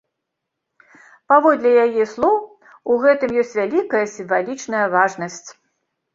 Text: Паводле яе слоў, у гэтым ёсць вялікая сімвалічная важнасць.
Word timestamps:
Паводле 1.31 1.73
яе 1.83 2.03
слоў, 2.13 2.37
у 2.95 2.97
гэтым 3.05 3.29
ёсць 3.43 3.53
вялікая 3.61 4.03
сімвалічная 4.17 4.85
важнасць. 4.97 5.47